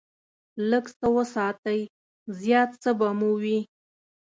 لږ 0.69 0.85
څه 0.97 1.07
وساتئ، 1.17 1.81
زیات 2.41 2.71
څه 2.83 2.91
به 2.99 3.09
مو 3.19 3.31
وي. 3.41 3.59